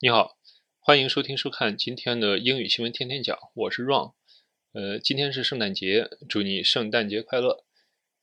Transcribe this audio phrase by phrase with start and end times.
[0.00, 0.36] 你好，
[0.80, 4.12] 欢迎收听收看今天的英语新闻天天讲，我是 Ron。
[4.72, 7.64] 呃，今天是圣诞节，祝你圣诞节快乐。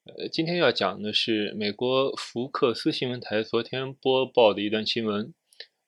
[0.04, 5.34] 呃，今天要讲的是美国福克斯新闻台昨天播报的一段新闻，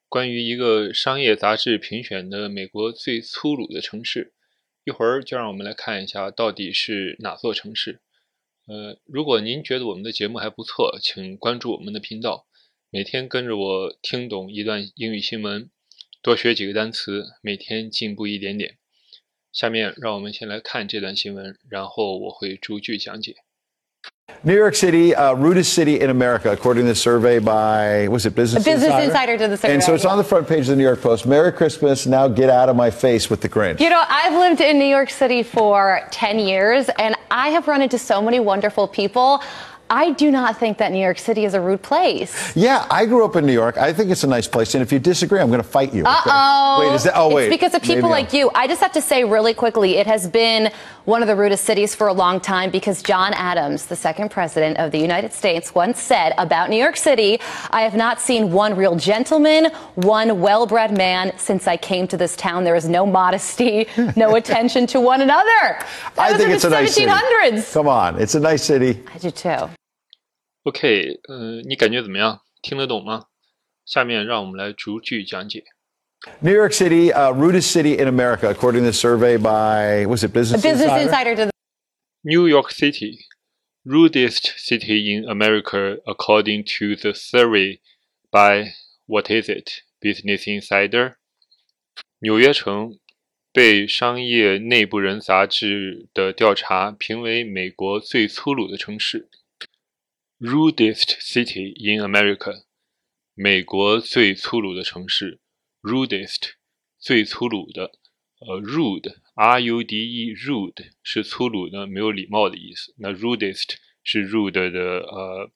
[0.07, 4.33] 关于一个商业杂志评选的美国最粗鲁的城市。
[4.85, 8.01] 一会儿就让我们来看一下到底是哪座城市。
[8.67, 12.47] 呃，如果您觉得我们的节目还不错，请关注我们的频道，
[12.92, 15.70] 每天跟着我听懂一段英语新闻。
[16.22, 18.76] 多学几个单词，每天进步一点点。
[19.52, 23.36] 下面让我们先来看这段新闻，然后我会逐句讲解。
[24.42, 28.62] New York City, uh, rudest city in America, according to the survey by, was it Business,
[28.62, 29.04] Business Insider?
[29.04, 29.74] Insider did the survey.
[29.74, 31.26] And so it's on the front page of the New York Post.
[31.26, 32.06] Merry Christmas.
[32.06, 33.80] Now get out of my face with the Grinch.
[33.80, 37.82] You know, I've lived in New York City for 10 years, and I have run
[37.82, 39.42] into so many wonderful people.
[39.93, 42.55] I do not think that New York City is a rude place.
[42.55, 43.77] Yeah, I grew up in New York.
[43.77, 44.73] I think it's a nice place.
[44.73, 46.03] And if you disagree, I'm going to fight you.
[46.03, 46.77] Uh oh.
[46.79, 47.13] Wait, is that?
[47.15, 47.45] Oh, wait.
[47.45, 48.49] It's because of people Maybe like you.
[48.55, 50.71] I just have to say really quickly, it has been
[51.05, 54.77] one of the rudest cities for a long time because John Adams, the second president
[54.79, 58.75] of the United States, once said about New York City, I have not seen one
[58.75, 62.63] real gentleman, one well bred man since I came to this town.
[62.63, 63.85] There is no modesty,
[64.15, 65.61] no attention to one another.
[66.15, 67.05] That I think in it's a nice city.
[67.05, 67.73] 1700s.
[67.73, 68.99] Come on, it's a nice city.
[69.13, 69.69] I do too.
[70.64, 72.42] OK，呃，你感觉怎么样？
[72.62, 73.26] 听得懂吗？
[73.84, 75.64] 下面让我们来逐句讲解。
[76.40, 80.32] New York City, uh, rudest city in America, according to the survey by, was it
[80.32, 81.06] Business, Business Insider?
[81.08, 81.50] Insider did
[82.22, 83.20] New York City,
[83.84, 87.80] rudest city in America according to the survey
[88.30, 88.72] by
[89.06, 89.82] what is it?
[90.00, 91.14] Business Insider。
[92.18, 92.98] 纽约城
[93.52, 99.28] 被商业内部人杂志的调查评为美国最粗鲁的城市。
[100.43, 102.65] Rudest city in America，
[103.33, 105.39] 美国最粗鲁的城市。
[105.81, 106.55] Rudest，
[106.99, 107.93] 最粗鲁的。
[108.41, 112.93] 呃，rude，r u d e，rude 是粗鲁的、没有礼貌的意思。
[112.97, 115.49] 那 rudest 是 rude 的呃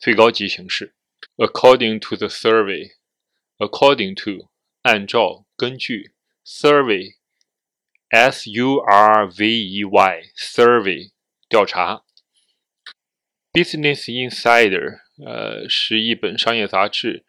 [0.00, 0.96] 最高级形式。
[1.36, 4.48] According to the survey，according to
[4.82, 6.14] 按照、根据
[6.44, 11.12] survey，s u r v e y，survey
[11.48, 12.05] 调查。
[13.55, 17.25] Business Insider，呃，是一本商业杂志，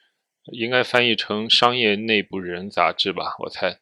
[0.52, 3.78] 应该翻译成商业内部人杂志吧，我猜。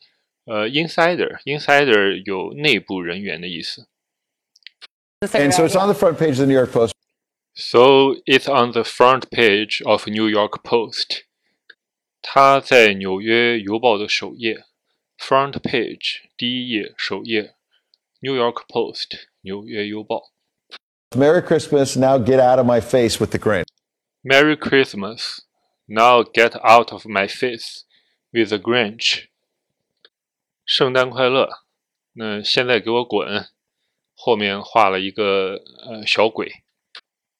[0.47, 3.89] 呃，insider，insider 有内部人员的意思。
[5.21, 6.93] the And so it's on the front page of the New York Post.
[7.55, 11.25] So it's on the front page of New York Post。
[12.23, 14.65] 它在纽约邮报的首页，
[15.19, 17.55] front page 第一页首页，
[18.21, 20.33] New York Post 纽约邮报。
[21.17, 21.97] Merry Christmas.
[21.99, 23.67] Now get out of my face with the Grinch.
[24.23, 25.41] Merry Christmas.
[25.87, 27.85] Now get out of my face
[28.33, 29.27] with the Grinch.
[30.65, 31.49] 圣诞快乐。
[32.13, 33.49] 那现在给我滚！
[34.15, 36.63] 后面画了一个呃小鬼。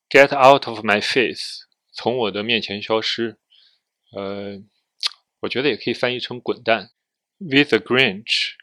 [0.09, 3.39] Get out of my face，从我的面前消失。
[4.13, 4.63] 呃，
[5.41, 6.91] 我觉得也可以翻译成滚蛋。
[7.39, 8.55] With the Grinch，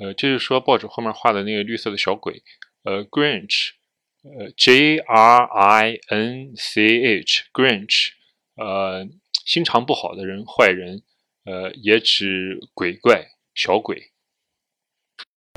[0.00, 2.42] 呃，这就是说报纸后面画的那个绿色的小鬼。
[2.82, 3.75] 呃，Grinch，呃
[4.56, 6.82] ，J R I N C
[7.18, 8.10] H，Grinch，
[8.56, 9.08] 呃，
[9.44, 11.02] 心肠不好的人，坏人，
[11.44, 14.10] 呃，也指鬼怪、小鬼。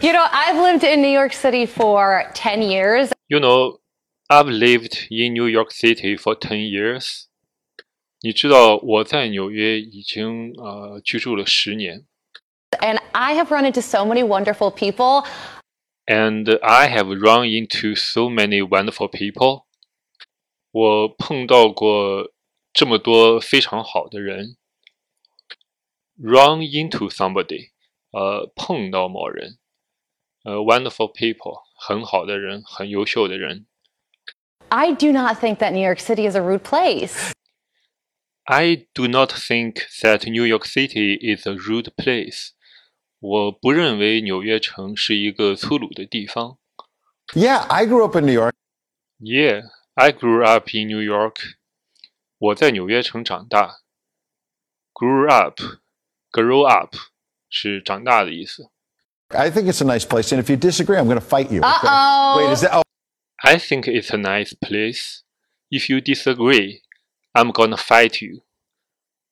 [0.02, 3.80] You know, I've lived in New York City for 10 years, You know,
[4.28, 7.26] I've lived in New York City for ten years.
[8.22, 12.06] 你知道我在纽约已经呃居住了十年
[12.82, 15.26] and I have run into so many wonderful people.
[16.10, 19.66] ，and I have run into so many wonderful people.
[20.72, 22.32] 我碰到过
[22.74, 24.58] 这么多非常好的人。
[26.18, 27.72] Run into somebody，
[28.12, 29.58] 呃，碰到某人，
[30.44, 33.66] 呃，wonderful people，很好的人，很优秀的人。
[34.70, 37.32] I do not think that New York City is a rude place.
[38.46, 42.52] I do not think that New York City is a rude place.
[43.20, 46.58] 我不认为纽约城是一个粗鲁的地方。
[47.34, 48.54] Yeah, I grew up in New York.
[49.20, 49.64] Yeah,
[49.96, 51.56] I grew up in New York.
[52.38, 53.80] 我在纽约城长大。
[54.94, 55.60] Grew up,
[56.32, 56.96] grow up
[57.50, 58.70] 是长大的意思。
[59.30, 60.30] I think it's a nice place.
[60.32, 61.62] And if you disagree, I'm going to fight you.
[61.62, 62.38] Uh-oh.
[62.38, 62.74] Wait, is that?
[62.74, 62.84] Oh,
[63.44, 65.24] I think it's a nice place.
[65.70, 66.82] If you disagree,
[67.34, 68.44] I'm gonna fight you.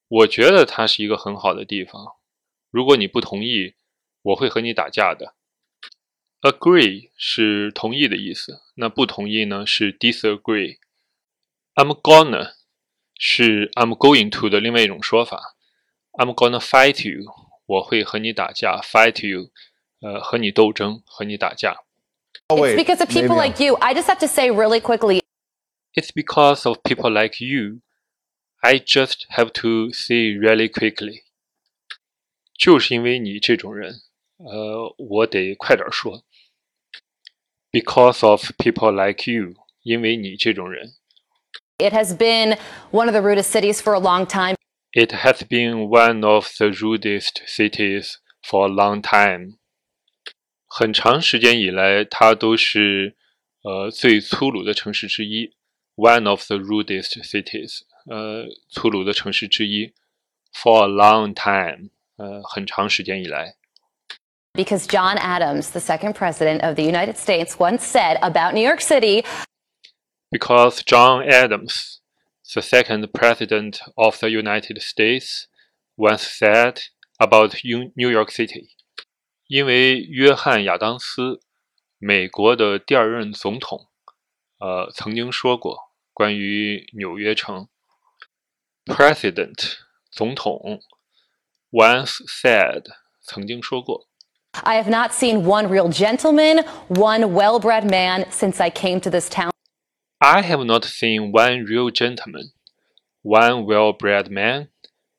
[0.08, 2.16] 我觉得它是一个很好的地方。
[2.70, 3.76] 如果你不同意，
[4.22, 5.36] 我会和你打架的。
[6.42, 12.54] Agree 是同意的意思，那不同意呢是 disagree。I'm gonna
[13.18, 15.56] 是 I'm going to 的另外一种说法。
[16.14, 17.26] I'm gonna fight you，
[17.66, 19.52] 我会和你打架，fight you，
[20.02, 21.78] 呃，和你斗争，和你打架。
[22.48, 23.76] Oh, It's wait, because of people maybe like you.
[23.76, 25.22] I just have to say really quickly.
[25.94, 27.82] It's because of people like you.
[28.62, 31.24] I just have to say really quickly.
[32.58, 34.02] 就是因为你这种人，
[34.38, 36.24] 呃，我得快点说。
[37.72, 40.94] Because of people like you，因为你这种人。
[41.78, 42.58] It has been
[42.92, 44.56] one of the rudest cities for a long time.
[44.92, 49.58] It has been one of the rudest cities for a long time.
[50.68, 53.16] 很长时间以来，它都是
[53.64, 55.56] 呃最粗鲁的城市之一。
[55.96, 59.94] One of the rudest cities，呃，粗鲁的城市之一。
[60.54, 63.56] For a long time，呃，很长时间以来。
[64.58, 68.82] Because John Adams, the second president of the United States, once said about New York
[68.82, 69.24] City,
[70.32, 72.02] Because John Adams,
[72.54, 75.48] the second president of the United States,
[75.96, 76.82] once said
[77.20, 78.70] about U- New York City.
[79.48, 81.42] 因为约翰·亚当斯，
[82.00, 83.88] 美国的第二任总统，
[84.60, 87.68] 呃，曾经说过关于纽约城。
[88.86, 89.78] President
[90.12, 90.82] 总统
[91.72, 92.84] once said
[93.22, 94.07] 曾经说过。
[94.64, 99.10] I have not seen one real gentleman, one well bred man since I came to
[99.10, 99.52] this town.
[100.20, 102.54] I have not seen one real gentleman,
[103.24, 104.70] one well-bred man,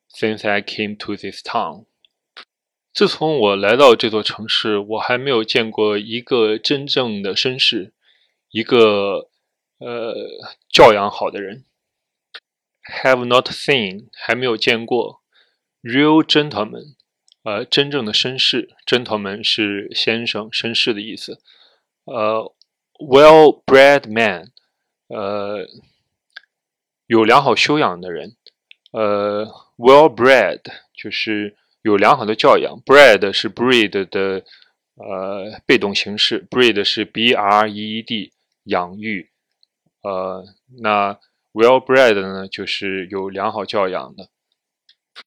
[0.09, 1.85] since I came to this town.
[2.95, 7.93] 自从我来到这座城市，我还没有见过一个真正的绅士，
[8.49, 9.29] 一个
[9.79, 10.15] 呃
[10.71, 11.67] 教养好的人。
[13.03, 15.21] Have not seen 还没有见过
[15.83, 16.95] real gentleman，
[17.44, 21.40] 呃，真正的绅士，gentleman 是先生、绅士的意思。
[22.06, 22.54] 呃
[23.00, 24.52] ，well-bred man。
[25.08, 25.66] 呃，
[27.08, 28.36] 有良好修养的人，
[28.92, 29.48] 呃
[29.78, 30.62] ，well-bred
[30.94, 34.44] 就是有良好的教养，bred 是 breed 的
[34.96, 38.32] 呃被动形式，breed 是 b r e e d
[38.66, 39.32] 养育，
[40.04, 40.44] 呃，
[40.82, 41.18] 那
[41.54, 44.30] well-bred 呢就是有良好教养的。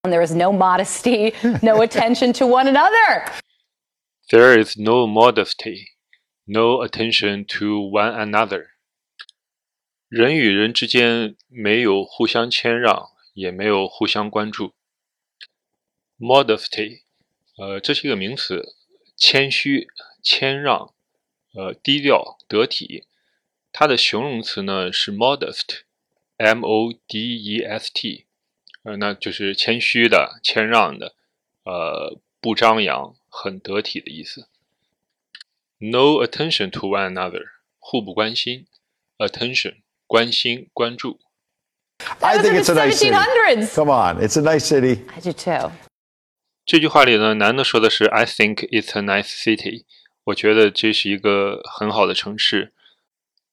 [0.04, 3.26] There is no modesty, no attention to one another.
[4.30, 5.88] There is no modesty,
[6.46, 8.68] no attention to one another.
[10.10, 14.74] 人与人之间没有互相谦让，也没有互相关注。
[16.18, 17.02] Modesty，
[17.58, 18.76] 呃，这是一个名词，
[19.16, 19.88] 谦虚、
[20.24, 20.94] 谦让，
[21.54, 23.08] 呃，低调、得体。
[23.72, 28.26] 它的形容词呢是 modest，m o d e s t，
[28.83, 31.15] 呃，那就是谦虚的、谦让的，
[31.65, 34.49] 呃，不张扬、很得体的意思。
[35.79, 37.45] No attention to one another，
[37.79, 38.67] 互不关心。
[39.19, 39.77] Attention，
[40.07, 41.21] 关心、关注。
[42.21, 43.67] I think in it's a nice city.
[43.73, 45.07] Come on, it's a nice city.
[45.09, 45.73] I do too.
[46.65, 49.85] 这句话里呢，男的说的是 "I think it's a nice city"，
[50.25, 52.73] 我觉得这是一个很好的城市。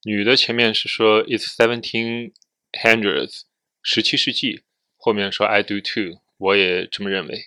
[0.04, 2.34] 女的前面是说 "It's seventeen
[2.72, 3.42] hundreds"，
[3.84, 4.64] 十七世纪，
[5.00, 7.46] 后面说 "I do too"，我也这么认为。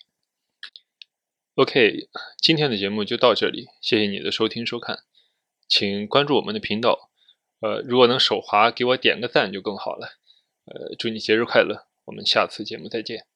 [1.54, 2.08] OK，
[2.38, 5.00] 今天的节目就到这里，谢谢你的收听收看，
[5.68, 7.10] 请关注我们的频道。
[7.60, 10.18] 呃，如果能手滑给我点个赞就更好了。
[10.64, 13.31] 呃，祝你节日快乐，我们下次节目再见。